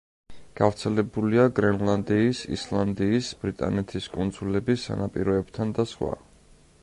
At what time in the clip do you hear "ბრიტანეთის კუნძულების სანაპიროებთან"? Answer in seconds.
3.45-5.77